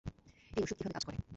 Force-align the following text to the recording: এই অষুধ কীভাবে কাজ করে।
এই 0.51 0.63
অষুধ 0.63 0.77
কীভাবে 0.77 0.95
কাজ 0.95 1.03
করে। 1.07 1.17